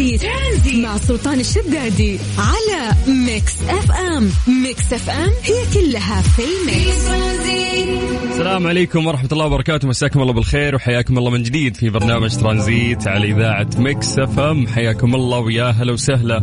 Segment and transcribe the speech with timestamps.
[0.00, 0.84] ترانزيت, ترانزيت.
[0.84, 2.94] مع سلطان الشدادي على
[3.26, 4.30] Mix FM.
[4.62, 7.08] Mix FM هي كلها في ال mix.
[8.32, 9.88] السلام عليكم ورحمة الله وبركاته.
[9.88, 14.66] مساكم الله بالخير وحياكم الله من جديد في برنامج ترانزيت على إذاعة Mix FM.
[14.66, 16.40] حياكم الله ويا هلا وسهلا.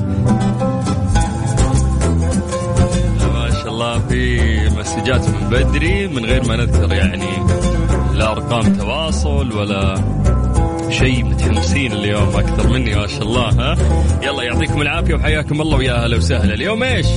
[3.34, 4.40] ما شاء الله في
[4.70, 7.48] مسجات من بدري من غير ما نذكر يعني
[8.14, 9.96] لا أرقام تواصل ولا
[10.90, 13.76] شيء متحمسين اليوم أكثر مني ما شاء الله ها؟
[14.24, 16.54] يلا يعطيكم العافية وحياكم الله ويا أهلا وسهلا.
[16.54, 17.08] اليوم إيش؟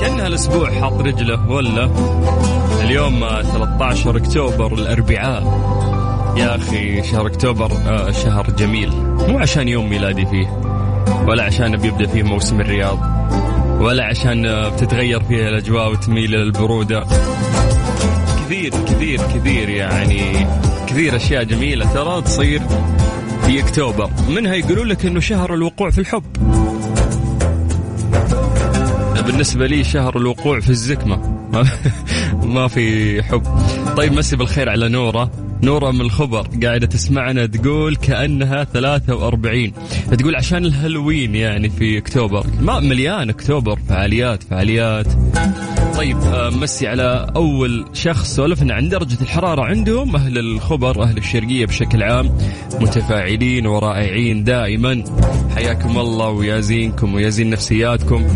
[0.00, 1.90] كانها الأسبوع حاط رجله ولا؟
[2.84, 5.42] اليوم 13 أكتوبر الأربعاء.
[6.36, 8.90] يا أخي شهر أكتوبر آه، شهر جميل.
[9.28, 10.60] مو عشان يوم ميلادي فيه
[11.26, 12.98] ولا عشان بيبدا فيه موسم الرياض
[13.80, 17.04] ولا عشان آه، بتتغير فيها الأجواء وتميل إلى البروده
[18.50, 20.46] كثير كثير كثير يعني
[20.86, 22.60] كثير أشياء جميلة ترى تصير
[23.46, 24.10] في أكتوبر.
[24.28, 26.22] منها يقولون لك إنه شهر الوقوع في الحب.
[29.26, 31.16] بالنسبة لي شهر الوقوع في الزكمة.
[32.54, 33.42] ما في حب.
[33.96, 35.30] طيب مسي بالخير على نورة.
[35.62, 39.72] نورة من الخبر قاعدة تسمعنا تقول كأنها 43
[40.18, 42.46] تقول عشان الهالوين يعني في أكتوبر.
[42.60, 45.06] ما مليان أكتوبر فعاليات فعاليات.
[46.00, 48.36] طيب آه، مسي على أول شخص.
[48.36, 52.38] سولفنا عن درجة الحرارة عندهم أهل الخبر أهل الشرقية بشكل عام
[52.80, 55.04] متفاعلين ورائعين دائما.
[55.54, 58.26] حياكم الله ويازينكم ويازين نفسياتكم.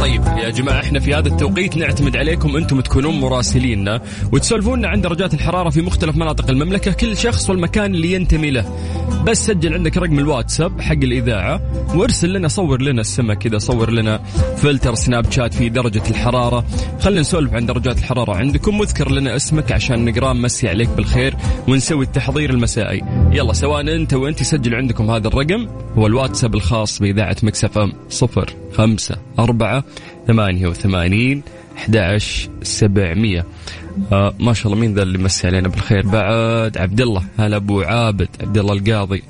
[0.00, 4.00] طيب يا جماعة إحنا في هذا التوقيت نعتمد عليكم أنتم تكونون مراسليننا
[4.32, 8.64] وتسولفونا عن درجات الحرارة في مختلف مناطق المملكة كل شخص والمكان اللي ينتمي له.
[9.26, 11.60] بس سجل عندك رقم الواتساب حق الإذاعة
[11.94, 14.20] وارسل لنا صور لنا السماء كذا صور لنا
[14.56, 16.64] فلتر سناب شات في درجة الحرارة.
[17.00, 21.34] خلينا نسولف عن درجات الحرارة عندكم واذكر لنا اسمك عشان نقرأ نمسي عليك بالخير
[21.68, 23.02] ونسوي التحضير المسائي.
[23.38, 28.54] يلا سواء أنت وأنت سجل عندكم هذا الرقم هو الواتساب الخاص بإذاعة Mix FM صفر
[28.72, 29.84] خمسة أربعة
[30.26, 31.42] ثمانية وثمانين
[31.76, 32.18] أحد
[32.62, 33.46] سبعمية.
[34.12, 37.80] آه ما شاء الله مين ذا اللي مسي علينا بالخير؟ بعد عبد الله هلا أبو
[37.80, 39.22] عابد عبد الله القاضي.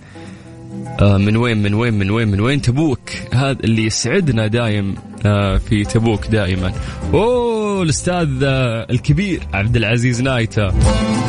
[1.00, 4.94] آه من وين من وين من وين من وين؟ تبوك هذا اللي يسعدنا دايم
[5.26, 6.72] آه في تبوك دائما
[7.14, 11.27] أوه الأستاذ آه الكبير عبد العزيز نايتا والله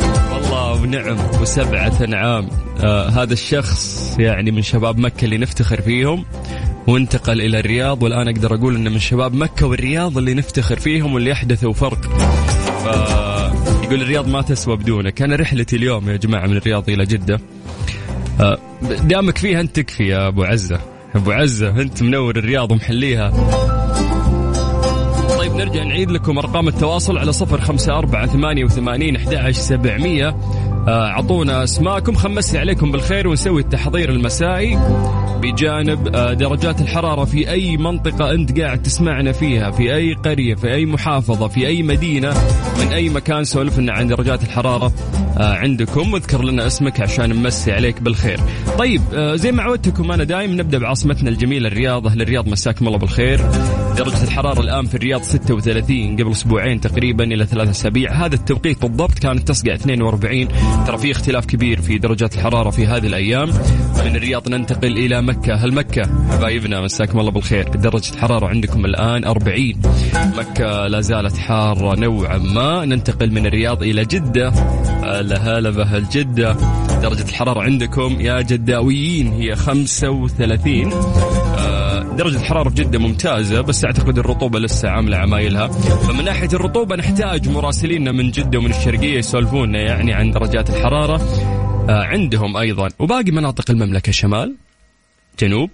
[0.82, 2.48] ونعم وسبعة أنعام.
[2.84, 6.24] آه هذا الشخص يعني من شباب مكة اللي نفتخر فيهم
[6.86, 11.32] وانتقل إلى الرياض والآن أقدر أقول إنه من شباب مكة والرياض اللي نفتخر فيهم واللي
[11.32, 12.02] احدثوا فرق.
[12.84, 12.86] ف...
[13.84, 17.40] يقول الرياض ما تسوى بدونك أنا رحلتي اليوم يا جماعة من الرياض إلى جدة.
[18.40, 20.80] آه، دامك فيها أنت تكفي يا أبو عزة.
[21.14, 23.30] أبو عزة أنت منور الرياض ومحليها.
[25.38, 30.36] طيب نرجع نعيد لكم أرقام التواصل على صفر خمسة أربعة ثمانية وثمانين أحد سبعمية.
[30.88, 34.78] آه، أعطونا أسماءكم خمسي عليكم بالخير ونسوي التحضير المسائي
[35.42, 40.74] بجانب آه، درجات الحرارة في أي منطقة أنت قاعد تسمعنا فيها في أي قرية في
[40.74, 42.34] أي محافظة في أي مدينة
[42.80, 44.92] من أي مكان سولف لنا عن درجات الحرارة
[45.38, 46.12] آه، عندكم.
[46.12, 48.40] واذكر لنا اسمك عشان نمسي عليك بالخير.
[48.78, 49.02] طيب
[49.34, 52.06] زي ما عودتكم أنا دايم نبدأ بعاصمتنا الجميلة الرياض.
[52.06, 53.40] أهل الرياض مساكم الله بالخير.
[53.96, 58.12] درجة الحرارة الآن في الرياض 36 قبل أسبوعين تقريبا إلى ثلاثة أسابيع.
[58.12, 60.48] هذا التوقيت بالضبط كانت تصقع 42
[60.86, 63.48] ترى في اختلاف كبير في درجات الحرارة في هذه الأيام.
[64.04, 65.54] من الرياض ننتقل إلى مكة.
[65.54, 67.68] هل مكة؟ حبايبنا مساكم الله بالخير.
[67.68, 69.80] درجة الحرارة عندكم الآن 40
[70.36, 72.84] مكة لا زالت حارة نوعا ما.
[72.84, 74.48] ننتقل من الرياض إلى جدة.
[75.02, 76.56] هلا هلا بأهل جدة.
[77.02, 81.49] درجة الحرارة عندكم يا جداويين هي 35 آه،
[82.16, 85.68] درجة الحرارة في جدة ممتازة بس أعتقد الرطوبة لسه عاملة عمايلها.
[85.68, 91.20] فمن ناحية الرطوبة نحتاج مراسليننا من جدة ومن الشرقية يسولفونا يعني عن درجات الحرارة
[91.88, 92.88] آه، عندهم أيضا.
[92.98, 94.54] وباقي مناطق المملكة شمال
[95.40, 95.70] جنوب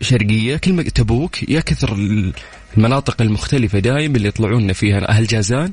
[0.00, 1.96] شرقية كلمة تبوك يا كثر
[2.76, 5.08] المناطق المختلفة دايم اللي يطلعون فيها.
[5.08, 5.72] أهل جازان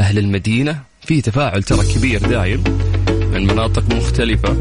[0.00, 2.64] أهل المدينة في تفاعل ترى كبير دايم
[3.32, 4.56] من مناطق مختلفة.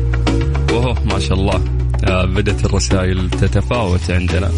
[0.71, 1.88] وهو ما شاء الله.
[2.03, 4.51] آه بدت الرسائل تتفاوت عندنا.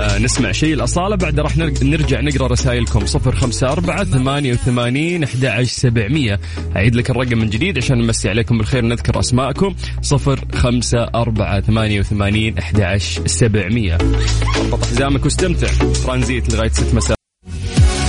[0.00, 3.06] آه نسمع شيء الأصالة بعد راح نرجع نقرأ رسائلكم.
[3.06, 6.40] صفر خمسة أربعة ثمانية وثمانين أحد سبعمية.
[6.76, 9.74] أعيد لك الرقم من جديد عشان نمسي عليكم بالخير نذكر أسماءكم.
[10.02, 13.98] صفر خمسة أربعة ثمانية وثمانين أحد سبعمية.
[14.56, 15.68] اربط حزامك واستمتع.
[16.06, 17.16] ترانزيت لغاية ست مساء.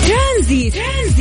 [0.08, 0.74] ترانزيت.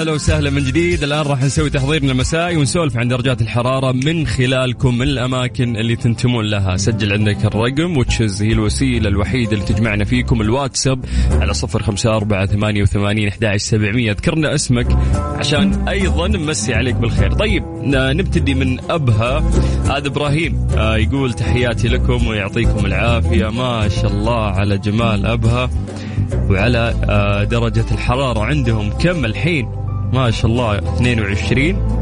[0.00, 1.02] هلا وسهلا من جديد.
[1.02, 6.44] الآن راح نسوي تحضيرنا المسائي ونسولف عن درجات الحرارة من خلالكم من الأماكن اللي تنتمون
[6.44, 6.76] لها.
[6.76, 10.40] سجل عندك الرقم وتشز هي الوسيلة الوحيدة اللي تجمعنا فيكم.
[10.40, 14.12] الواتساب على صفر خمسة أربعة ثمانية وثمانين سبعمية.
[14.12, 17.32] ذكرنا اسمك عشان أيضا نمسي عليك بالخير.
[17.32, 19.38] طيب نبتدي من أبها.
[19.84, 23.48] هذا إبراهيم آه، يقول تحياتي لكم ويعطيكم العافية.
[23.48, 25.70] ما شاء الله على جمال أبها
[26.50, 28.90] وعلى آه، درجة الحرارة عندهم.
[28.90, 29.80] كم الحين؟
[30.12, 32.00] ما شاء الله 22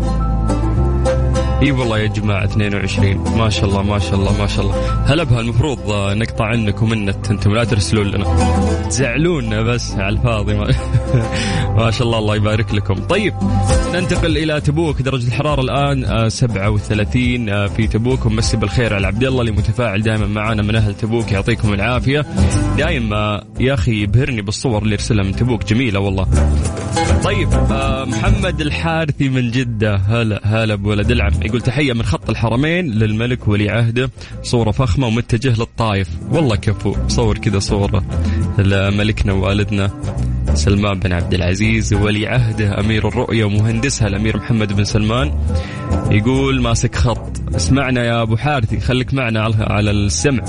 [1.62, 5.04] إي والله يا جماعة 22 ما شاء الله ما شاء الله ما شاء الله.
[5.04, 8.24] هلا بها المفروض نقطع عنكم النت أنتم لا ترسلون لنا.
[8.88, 10.74] تزعلونا بس على الفاضي ما,
[11.78, 12.94] ما شاء الله الله يبارك لكم.
[12.94, 13.34] طيب
[13.94, 18.26] ننتقل إلى تبوك درجة الحرارة الآن 37 آه، آه، في تبوك.
[18.26, 22.26] ومسي بالخير على عبد الله اللي متفاعل دائما معنا من أهل تبوك يعطيكم العافية.
[22.76, 25.64] دائما يا أخي يبهرني بالصور اللي يرسلها من تبوك.
[25.64, 26.26] جميلة والله.
[27.24, 27.48] طيب
[28.08, 29.96] محمد الحارثي من جدة.
[29.96, 34.10] هلا هلا بولد العم يقول تحية من خط الحرمين للملك ولي عهده.
[34.42, 36.08] صورة فخمة ومتجه للطايف.
[36.30, 36.96] والله كفو.
[37.08, 38.04] صور كذا صورة
[38.58, 39.90] لملكنا ووالدنا
[40.54, 45.32] سلمان بن عبد العزيز ولي عهده أمير الرؤية ومهندسها الأمير محمد بن سلمان.
[46.10, 47.54] يقول ماسك خط.
[47.56, 50.44] اسمعنا يا أبو حارثي خليك معنا على السمع.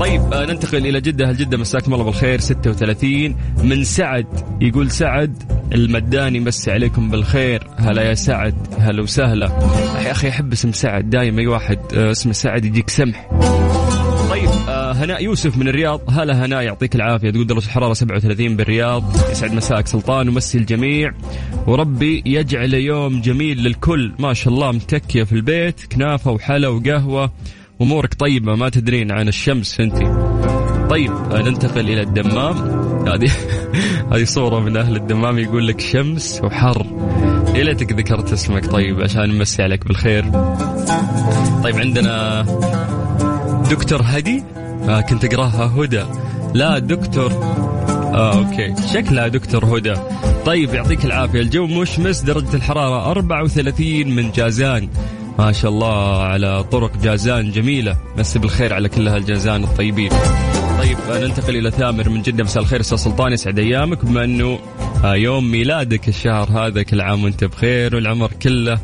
[0.00, 1.30] طيب آه، ننتقل إلى جدة.
[1.30, 4.26] هل جدة مساكم الله بالخير؟ 36 من سعد
[4.60, 7.66] يقول سعد المداني مسي عليكم بالخير.
[7.76, 9.46] هلا يا سعد هلا وسهلا.
[10.04, 13.28] يا أخي أحب اسم سعد دايما أي واحد آه، اسمه سعد يجيك سمح.
[14.30, 16.00] طيب آه هناء يوسف من الرياض.
[16.08, 17.30] هلا هناء يعطيك العافية.
[17.30, 19.16] تقول درجه الحرارة 37 بالرياض.
[19.30, 21.12] يسعد مساك سلطان ومسي الجميع.
[21.66, 24.12] وربي يجعل يوم جميل للكل.
[24.18, 27.32] ما شاء الله متكية في البيت كنافة وحلا وقهوة.
[27.82, 29.96] أمورك طيبة ما تدرين عن الشمس أنت.
[30.90, 32.87] طيب آه ننتقل إلى الدمام.
[33.14, 33.30] هذه
[34.12, 36.86] هذه صورة من أهل الدمام يقول لك شمس وحر.
[37.54, 38.66] يا ليتك ذكرت اسمك.
[38.66, 40.24] طيب عشان نمسي عليك بالخير.
[41.62, 42.42] طيب عندنا
[43.70, 44.44] دكتور هدي.
[44.88, 46.04] آه كنت أقراها هدى.
[46.54, 47.32] لا دكتور.
[47.32, 48.74] آه أوكي.
[48.92, 49.94] شكلها دكتور هدى.
[50.46, 51.40] طيب يعطيك العافية.
[51.40, 54.88] الجو مشمس درجة الحرارة 34 من جازان.
[55.38, 57.96] ما شاء الله على طرق جازان جميلة.
[58.18, 60.10] بس بالخير على كل هالجازان الطيبين.
[60.88, 62.44] طيب ننتقل إلى ثامر من جدة.
[62.44, 64.04] مساء الخير أستاذ سلطان يسعد أيامك.
[64.04, 64.58] بما انه
[65.04, 68.78] آه، يوم ميلادك الشهر هذا كل عام وأنت بخير والعمر كله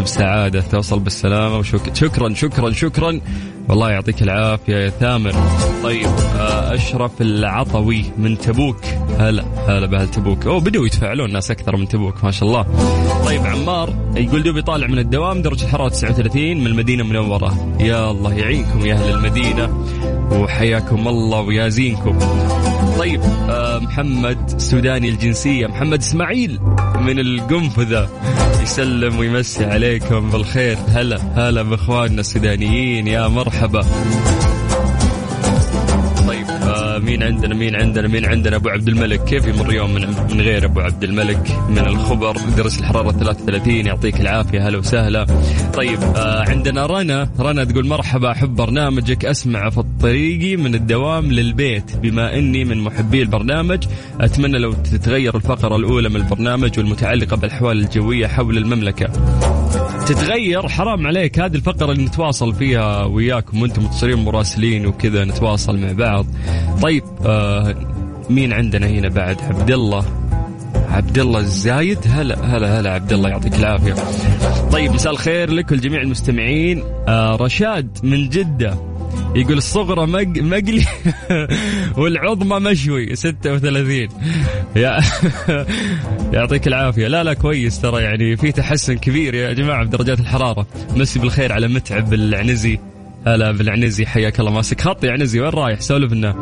[0.00, 0.60] بسعادة.
[0.60, 3.20] توصل بالسلامة وشكرا شكرا شكرا شكرا.
[3.68, 5.34] والله يعطيك العافية يا ثامر.
[5.82, 6.08] طيب
[6.38, 8.84] آه، أشرف العطوي من تبوك.
[9.18, 10.46] هلا هلا بأهل تبوك.
[10.46, 12.62] أوه بدوا يتفاعلون ناس أكثر من تبوك ما شاء الله.
[13.24, 17.76] طيب عمار يقول دوبي طالع من الدوام درجة الحراره 39 من المدينة المنورة.
[17.80, 19.84] يا الله يعينكم يا أهل المدينة.
[20.32, 22.18] وحياكم الله ويازينكم.
[22.98, 25.66] طيب آه محمد سوداني الجنسية.
[25.66, 26.60] محمد إسماعيل
[27.00, 28.08] من القنفذة.
[28.62, 30.78] يسلم ويمسي عليكم بالخير.
[30.88, 33.06] هلا هلا بإخواننا السودانيين.
[33.06, 33.80] يا مرحبا.
[37.04, 39.24] مين عندنا مين عندنا مين عندنا؟ أبو عبد الملك.
[39.24, 44.20] كيف يمر يوم من, من غير أبو عبد الملك من الخبر؟ درجه الحرارة 33 يعطيك
[44.20, 44.68] العافية.
[44.68, 45.26] هلا وسهلا.
[45.74, 47.30] طيب آه عندنا رنا.
[47.40, 49.24] رنا تقول مرحبا أحب برنامجك.
[49.24, 53.84] أسمع في الطريق من الدوام للبيت بما إني من محبي البرنامج.
[54.20, 59.12] أتمنى لو تتغير الفقرة الأولى من البرنامج والمتعلقة بالأحوال الجوية حول المملكة.
[60.06, 61.38] تتغير حرام عليك.
[61.40, 66.26] هذه الفقرة اللي نتواصل فيها وياكم وأنتم متصلين مراسلين وكذا نتواصل مع بعض.
[66.82, 67.74] طيب آه
[68.30, 70.04] مين عندنا هنا بعد؟ عبد الله
[70.90, 71.98] عبد الله الزايد.
[72.06, 73.94] هلا هلا هلا عبد الله يعطيك العافية.
[74.72, 76.82] طيب مساء الخير لك ولجميع المستمعين.
[77.08, 78.93] آه رشاد من جدة.
[79.34, 80.42] يقول الصغرى مق...
[80.42, 80.84] مقلي
[81.98, 84.08] والعظمى مشوي 36
[84.76, 85.00] يا
[86.32, 87.08] يعطيك العافية.
[87.08, 90.66] لا لا كويس ترى يعني في تحسن كبير يا جماعة بدرجات الحرارة.
[90.96, 92.78] مسي بالخير على متعب العنزي.
[93.26, 94.50] هلا بالعنزي حياك الله.
[94.50, 96.34] ماسك خط يا عنزي وين رايح؟ سولف لنا.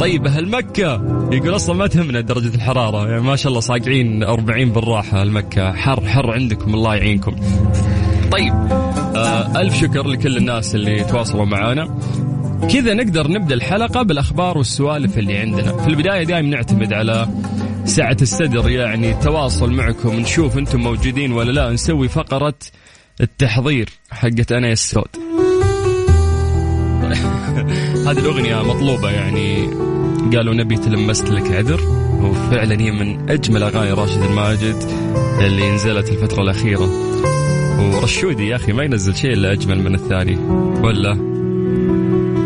[0.00, 0.92] طيب أهل مكة.
[1.32, 3.08] يقول أصلا ما تهمنا درجة الحرارة.
[3.08, 6.74] يعني ما شاء الله صاقعين 40 بالراحة المكه حر حر عندكم.
[6.74, 7.36] الله يعينكم.
[8.32, 8.52] طيب.
[9.16, 11.98] آه ألف شكر لكل الناس اللي تواصلوا معنا
[12.72, 15.76] كذا نقدر نبدأ الحلقة بالأخبار والسوالف اللي عندنا.
[15.76, 17.28] في البداية دائما نعتمد على
[17.84, 21.72] سعة الصدر يعني التواصل معكم نشوف أنتم موجودين ولا لا.
[21.72, 22.54] نسوي فقرة
[23.20, 25.16] التحضير حقت أنا السود.
[28.06, 29.66] هذه الأغنية مطلوبة يعني
[30.36, 31.80] قالوا نبي تلمست لك عذر.
[32.22, 34.76] وفعلا هي من أجمل أغاني راشد الماجد
[35.40, 36.88] اللي نزلت الفترة الأخيرة.
[37.78, 40.36] ورشودي يا أخي ما ينزل شيء إلا أجمل من الثاني.
[40.82, 41.12] ولا؟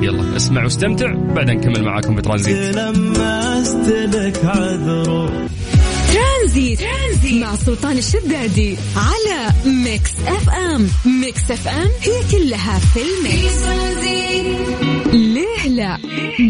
[0.02, 2.76] يلا اسمع واستمتع بعدين نكمل معاكم بترانزيت.
[2.76, 5.30] لمست لك عذر
[6.14, 7.42] ترانزيت, ترانزيت.
[7.42, 9.52] مع سلطان الشدادي على
[9.84, 10.88] Mix FM.
[11.20, 13.60] Mix FM هي كلها في ال mix.
[15.12, 15.98] ليه لا؟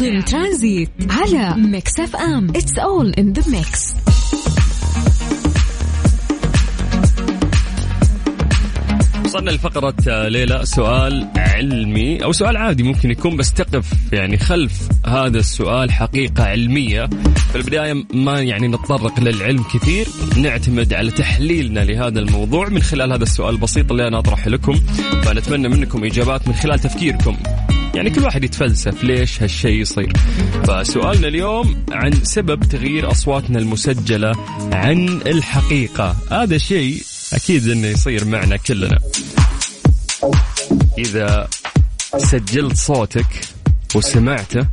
[0.00, 2.48] ضمن ترانزيت على Mix FM.
[2.48, 3.94] It's all in the mix
[9.30, 10.60] وصلنا لفقرة آه، ليلى.
[10.64, 17.06] سؤال علمي أو سؤال عادي ممكن يكون بس تقف يعني خلف هذا السؤال حقيقة علمية.
[17.52, 20.06] في البداية ما يعني نتطرق للعلم كثير
[20.36, 22.68] نعتمد على تحليلنا لهذا الموضوع.
[22.68, 24.80] من خلال هذا السؤال البسيط اللي أنا أطرحه لكم
[25.22, 27.36] فنتمنى منكم إجابات من خلال تفكيركم.
[27.94, 30.12] يعني كل واحد يتفلسف ليش هالشيء يصير؟
[30.64, 34.32] فسؤالنا اليوم عن سبب تغيير أصواتنا المسجلة
[34.72, 36.16] عن الحقيقة.
[36.30, 38.98] هذا شيء أكيد أنه يصير معنا كلنا.
[40.98, 41.48] إذا
[42.18, 43.40] سجلت صوتك
[43.94, 44.66] وسمعته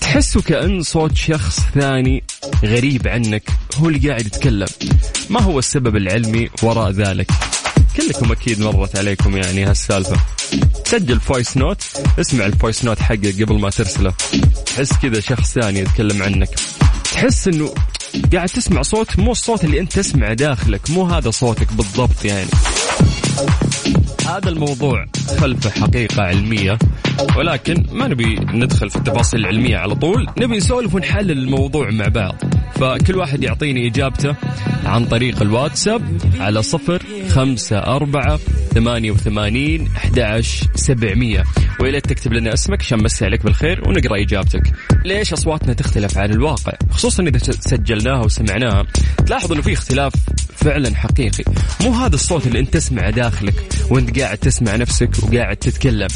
[0.00, 2.24] تحسه كأن صوت شخص ثاني
[2.64, 3.42] غريب عنك
[3.76, 4.66] هو اللي قاعد يتكلم.
[5.30, 7.30] ما هو السبب العلمي وراء ذلك؟
[7.96, 10.16] كلكم أكيد مرت عليكم يعني هالسالفة.
[10.84, 11.82] سجل voice note
[12.20, 14.14] اسمع ال voice note حقك قبل ما ترسله.
[14.66, 16.50] تحس كذا شخص ثاني يتكلم عنك.
[17.12, 17.74] تحس إنه
[18.32, 22.48] قاعد تسمع صوت مو الصوت اللي أنت تسمعه داخلك مو هذا صوتك بالضبط يعني.
[24.26, 25.06] هذا الموضوع
[25.38, 26.78] خلفه حقيقة علمية
[27.36, 32.34] ولكن ما نبي ندخل في التفاصيل العلمية على طول نبي نسولف ونحلل الموضوع مع بعض.
[32.74, 34.34] فكل واحد يعطيني إجابته
[34.84, 38.38] عن طريق الواتساب على صفر خمسة أربعة
[38.74, 40.42] ثمانية وثمانين أحد
[40.74, 41.44] سبعمية.
[41.80, 44.62] ويا تكتب لنا اسمك عشان نمسي عليك بالخير ونقرأ إجابتك.
[45.04, 48.86] ليش أصواتنا تختلف عن الواقع؟ خصوصا إذا سجلناها وسمعناها.
[49.26, 50.12] تلاحظ إنه في اختلاف
[50.56, 51.44] فعلا حقيقي.
[51.80, 53.54] مو هذا الصوت اللي أنت تسمعه داخلك
[53.90, 56.08] وأنت قاعد تسمع نفسك وقاعد تتكلم.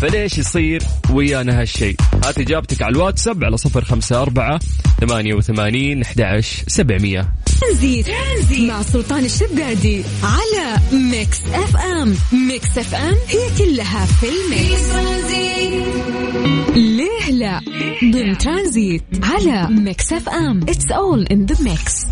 [0.00, 4.60] فليش يصير ويانا هالشيء؟ هات إجابتك على الواتساب على صفر خمسة أربعة
[5.00, 7.32] ثمانية وثمانين أحد سبعمية.
[7.60, 8.08] ترانزيت
[8.60, 14.86] مع سلطان الشدادي على Mix FM Mix FM هي كلها في ال mix.
[16.76, 17.60] ليه لا؟
[18.04, 22.06] ضمن ترانزيت على Mix FM it's all in the mix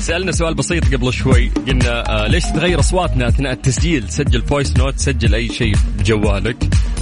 [0.00, 1.50] سألنا سؤال بسيط قبل شوي.
[1.66, 6.56] قلنا آه ليش تتغير أصواتنا أثناء التسجيل؟ سجل voice note سجل أي شيء بجوالك.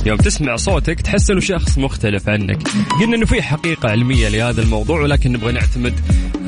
[0.06, 2.68] يوم تسمع صوتك تحس إنه شخص مختلف عنك.
[3.00, 5.94] قلنا إنه في حقيقة علمية لهذا الموضوع ولكن نبغى نعتمد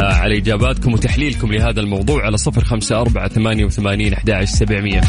[0.01, 5.01] آه على إجاباتكم وتحليلكم لهذا الموضوع على صفر خمسة أربعة ثمانية وثمانين أحد سبعمية.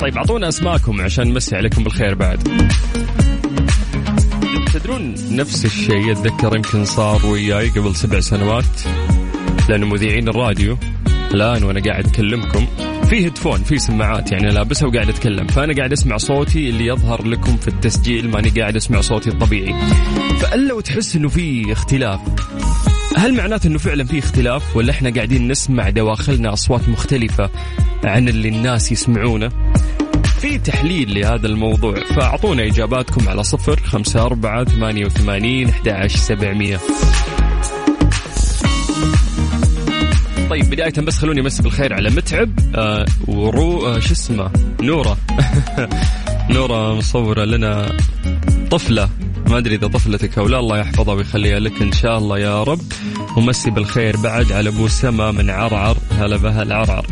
[0.00, 2.48] طيب أعطونا أسماءكم عشان نمسي عليكم بالخير بعد.
[4.74, 8.80] تدرون نفس الشيء أتذكر يمكن صار وياي قبل سبع سنوات؟
[9.68, 10.78] لأن مذيعين الراديو
[11.34, 12.66] الآن وأنا قاعد أكلمكم
[13.10, 15.46] في هيدفون في سماعات يعني لابسها وقاعد أتكلم.
[15.46, 19.74] فأنا قاعد أسمع صوتي اللي يظهر لكم في التسجيل ماني قاعد أسمع صوتي الطبيعي.
[20.40, 22.20] فألا وتحس إنه في اختلاف
[23.16, 27.50] هل معناته إنه فعلا في اختلاف؟ ولا إحنا قاعدين نسمع دواخلنا أصوات مختلفة
[28.04, 29.48] عن اللي الناس يسمعونه؟
[30.40, 36.80] في تحليل لهذا الموضوع فأعطونا إجاباتكم على صفر خمسة أربعة ثمانية وثمانين أحد سبعمية.
[40.50, 42.50] طيب بداية بس خلوني امسي بالخير على متعب.
[42.74, 44.50] آه ورو آه شو اسمه؟
[44.82, 45.16] نورة.
[46.50, 47.96] نورة مصورة لنا
[48.70, 49.08] طفلة.
[49.46, 52.80] ما أدري إذا طفلتك أو لا الله يحفظها ويخليها لك إن شاء الله يا رب.
[53.36, 55.96] ومسي بالخير بعد على أبو سما من عرعر.
[56.18, 57.06] هلا بها العرعر.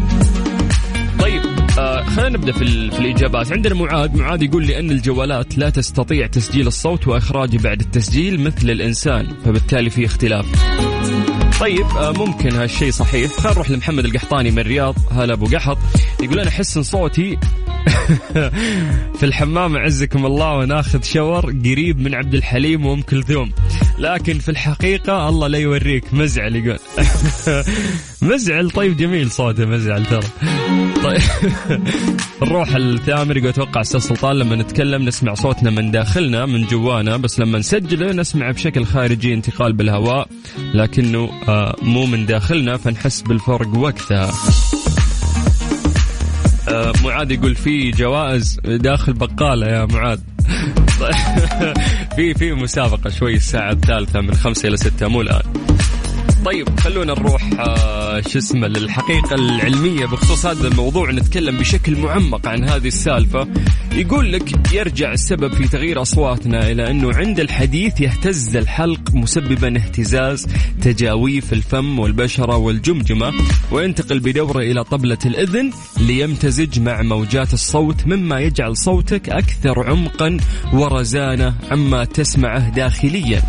[1.20, 1.42] طيب
[1.78, 3.52] آه خلينا نبدأ في, في الإجابات.
[3.52, 4.16] عندنا معاذ.
[4.16, 9.90] معاذ يقول لي أن الجوالات لا تستطيع تسجيل الصوت واخراجه بعد التسجيل مثل الإنسان فبالتالي
[9.90, 10.46] في اختلاف.
[11.60, 13.30] طيب آه، ممكن هالشيء صحيح.
[13.32, 14.94] خلينا نروح لمحمد القحطاني من الرياض.
[15.10, 15.78] هلا أبو قحط.
[16.22, 17.38] يقول أنا أحس إن صوتي
[19.18, 23.52] في الحمام أعزكم الله وناخذ شاور قريب من عبد الحليم وأم كلثوم.
[23.98, 26.78] لكن في الحقيقة الله لا يوريك مزعل يقول.
[28.32, 30.26] مزعل طيب جميل صوته مزعل ترى.
[31.04, 31.20] طيب.
[32.42, 37.40] نروح الثامر يقول أتوقع أستاذ سلطان لما نتكلم نسمع صوتنا من داخلنا من جوانا بس
[37.40, 40.28] لما نسجله نسمع بشكل خارجي انتقال بالهواء
[40.74, 44.32] لكنه آه، مو من داخلنا فنحس بالفرق وقتها.
[46.68, 50.18] آه، معاذ يقول في جوائز داخل بقالة يا معاذ.
[52.16, 55.77] في في مسابقة شوي الساعة الثالثة من خمسة إلى ستة مو الآن.
[56.44, 60.06] طيب خلونا نروح آه شو اسمه للحقيقة العلمية.
[60.06, 63.48] بخصوص هذا الموضوع نتكلم بشكل معمق عن هذه السالفة.
[63.92, 70.46] يقول لك يرجع السبب في تغيير أصواتنا إلى أنه عند الحديث يهتز الحلق مسببا اهتزاز
[70.82, 73.32] تجاويف الفم والبشرة والجمجمة
[73.72, 80.36] وينتقل بدورة إلى طبلة الإذن ليمتزج مع موجات الصوت مما يجعل صوتك أكثر عمقا
[80.72, 83.42] ورزانة عما تسمعه داخليا.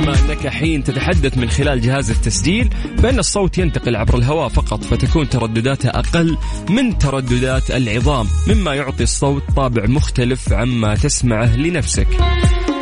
[0.00, 2.70] كما أنك حين تتحدث من خلال جهاز التسجيل
[3.02, 6.36] فإن الصوت ينتقل عبر الهواء فقط فتكون تردداته أقل
[6.68, 12.08] من ترددات العظام مما يعطي الصوت طابع مختلف عما تسمعه لنفسك.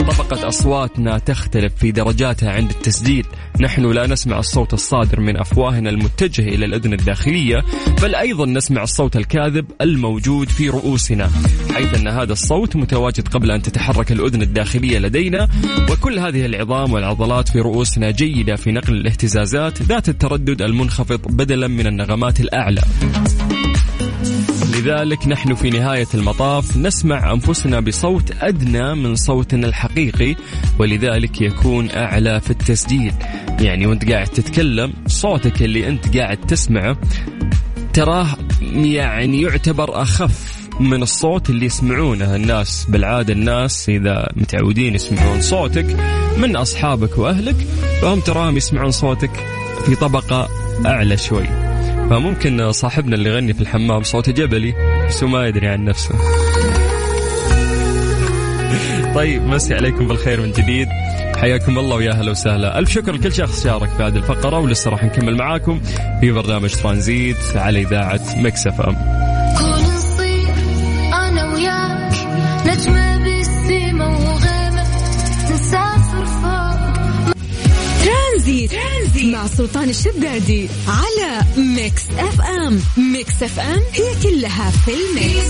[0.01, 3.27] طبقة أصواتنا تختلف في درجاتها عند التسجيل.
[3.61, 7.65] نحن لا نسمع الصوت الصادر من أفواهنا المتجه إلى الأذن الداخلية
[8.03, 11.31] بل أيضا نسمع الصوت الكاذب الموجود في رؤوسنا.
[11.75, 15.49] حيث أن هذا الصوت متواجد قبل أن تتحرك الأذن الداخلية لدينا
[15.91, 21.87] وكل هذه العظام والعضلات في رؤوسنا جيدة في نقل الاهتزازات ذات التردد المنخفض بدلا من
[21.87, 22.81] النغمات الأعلى.
[24.79, 30.37] لذلك نحن في نهاية المطاف نسمع أنفسنا بصوت أدنى من صوتنا الحقيقي
[30.79, 33.13] ولذلك يكون أعلى في التسجيل.
[33.61, 36.97] يعني وأنت قاعد تتكلم صوتك اللي أنت قاعد تسمعه
[37.93, 38.27] تراه
[38.73, 42.87] يعني يعتبر أخف من الصوت اللي يسمعونه الناس.
[42.89, 45.97] بالعادة الناس إذا متعودين يسمعون صوتك
[46.37, 47.57] من أصحابك وأهلك
[48.03, 49.31] فهم تراهم يسمعون صوتك
[49.87, 50.49] في طبقة
[50.87, 51.47] أعلى شوي.
[52.11, 54.75] فممكن صاحبنا اللي يغني في الحمام صوته جبلي
[55.09, 56.15] بس ما يدري عن نفسه.
[59.15, 60.89] طيب مسي عليكم بالخير من جديد.
[61.37, 62.79] حياكم الله ويا أهلا وسهلا.
[62.79, 65.81] ألف شكر لكل شخص شارك في هذه الفقرة ولسه راح نكمل معاكم
[66.21, 69.18] في برنامج ترانزيت على إذاعة Mix FM.
[79.47, 82.81] سلطان الشدادي على Mix FM.
[82.97, 85.49] Mix FM هي كلها في ال mix.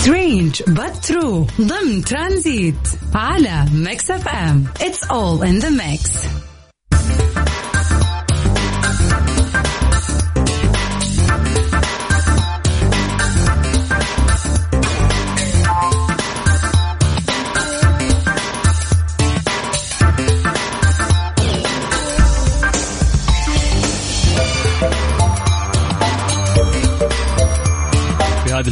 [0.00, 2.74] Strange but true ضمن ترانزيت
[3.14, 4.64] على Mix FM.
[4.80, 6.10] It's all in the mix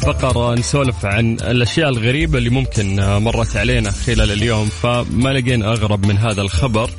[0.09, 6.19] الفقرة نسولف عن الأشياء الغريبة اللي ممكن مرت علينا خلال اليوم فما لقينا أغرب من
[6.19, 6.91] هذا الخبر.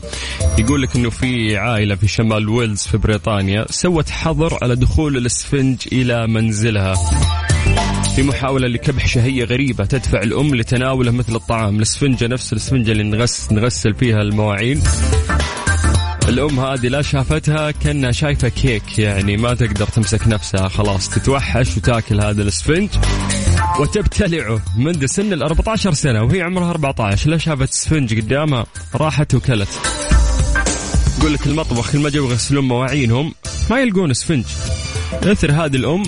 [0.60, 5.78] يقول لك أنه في عائلة في شمال ويلز في بريطانيا سوت حظر على دخول الاسفنج
[5.92, 6.96] إلى منزلها.
[8.16, 11.76] في محاولة لكبح شهية غريبة تدفع الأم لتناوله مثل الطعام.
[11.76, 14.82] الاسفنجة نفس الاسفنجة اللي نغس نغسل فيها المواعين.
[16.30, 22.22] الأم هذه لا شافتها كأنها شايفة كيك يعني ما تقدر تمسك نفسها خلاص تتوحش وتاكل
[22.22, 22.90] هذا الاسفنج
[23.80, 29.70] وتبتلعه منذ سن ال 14 سنة وهي عمرها 14 لا شافت اسفنج قدامها راحت وكلت.
[31.20, 33.34] يقول لك المطبخ كل ما جو يغسلون مواعينهم
[33.70, 34.46] ما يلقون اسفنج.
[35.14, 36.04] أثر هذه الأم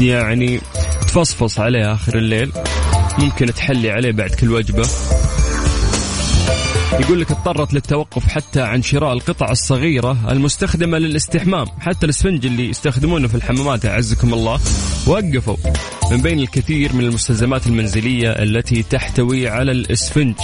[0.00, 0.60] يعني
[1.00, 2.52] تفصفص عليه آخر الليل
[3.18, 4.88] ممكن تحلي عليه بعد كل وجبة.
[7.00, 11.66] يقول لك اضطرت للتوقف حتى عن شراء القطع الصغيرة المستخدمة للاستحمام.
[11.80, 14.60] حتى الاسفنج اللي يستخدمونه في الحمامات أعزكم الله
[15.06, 15.56] وقفوا.
[16.10, 20.34] من بين الكثير من المستلزمات المنزلية التي تحتوي على الاسفنج.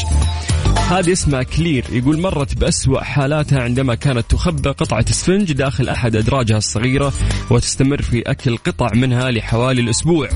[0.89, 1.85] هذه اسمها كلير.
[1.93, 7.13] يقول مرت بأسوأ حالاتها عندما كانت تخبى قطعة اسفنج داخل أحد أدراجها الصغيرة
[7.51, 10.29] وتستمر في أكل قطع منها لحوالي الأسبوع.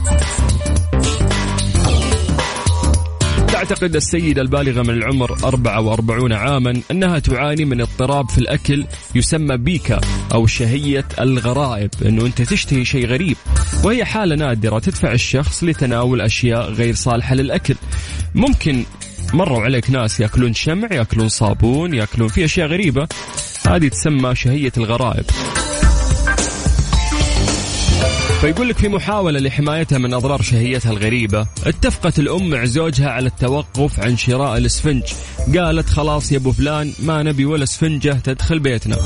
[3.63, 10.01] تعتقد السيدة البالغة من العمر 44 عاما أنها تعاني من اضطراب في الأكل يسمى بيكا
[10.35, 13.37] أو شهية الغرائب أنه أنت تشتهي شيء غريب.
[13.85, 17.75] وهي حالة نادرة تدفع الشخص لتناول أشياء غير صالحة للأكل.
[18.35, 18.85] ممكن
[19.35, 23.09] مروا عليك ناس يأكلون شمع يأكلون صابون يأكلون في أشياء غريبة.
[23.67, 25.25] هذه تسمى شهية الغرائب.
[28.43, 34.01] فيقول لك في محاولة لحمايتها من أضرار شهيتها الغريبة اتفقت الأم مع زوجها على التوقف
[34.01, 35.03] عن شراء الإسفنج.
[35.57, 38.97] قالت خلاص يا أبو فلان ما نبي ولا إسفنجة تدخل بيتنا.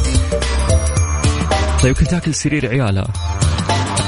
[1.82, 3.12] طيب كانت تاكل سرير عيالها.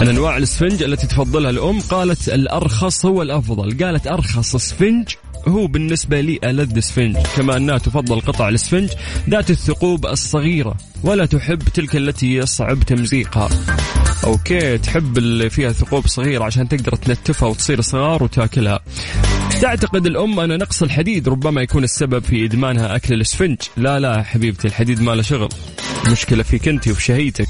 [0.01, 3.85] عن أنواع الإسفنج التي تفضلها الأم قالت الأرخص هو الأفضل.
[3.85, 5.09] قالت أرخص إسفنج
[5.49, 7.17] هو بالنسبة لي ألذ إسفنج.
[7.37, 8.91] كما أنها تفضل قطع الإسفنج
[9.31, 13.49] ذات الثقوب الصغيرة ولا تحب تلك التي يصعب تمزيقها.
[14.25, 18.81] okay تحب اللي فيها ثقوب صغيرة عشان تقدر تنتفها وتصير صغار وتاكلها.
[19.61, 23.57] تعتقد الأم أن نقص الحديد ربما يكون السبب في إدمانها أكل الإسفنج.
[23.77, 25.49] لا لا حبيبتي الحديد ما له شغل.
[26.13, 27.49] مشكلة فيك أنت وفي شهيتك.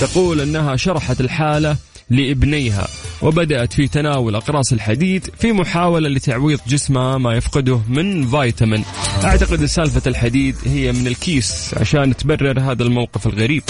[0.00, 1.76] تقول أنها شرحت الحالة
[2.10, 2.88] لإبنيها
[3.22, 8.84] وبدأت في تناول أقراص الحديد في محاولة لتعويض جسمها ما يفقده من فيتامين.
[9.24, 13.62] أعتقد سالفة الحديد هي من الكيس عشان تبرر هذا الموقف الغريب.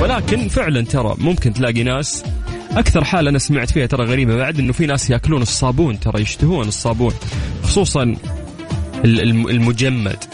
[0.00, 2.24] ولكن فعلا ترى ممكن تلاقي ناس
[2.70, 6.68] أكثر حالة أنا سمعت فيها ترى غريبة بعد إنه في ناس يأكلون الصابون ترى يشتهون
[6.68, 7.12] الصابون
[7.62, 8.16] خصوصا
[9.04, 10.24] المجمد.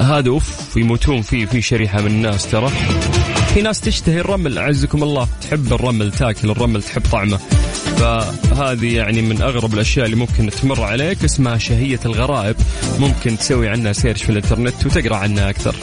[0.00, 2.70] هذا أوف يموتون فيه في شريحة من الناس ترى.
[3.54, 7.36] في ناس تشتهي الرمل أعزكم الله تحب الرمل تاكل الرمل تحب طعمه.
[7.96, 12.56] فهذه يعني من أغرب الأشياء اللي ممكن تمر عليك اسمها شهية الغرائب.
[13.00, 15.74] ممكن تسوي عنها سيرش في الإنترنت وتقرأ عنها أكثر.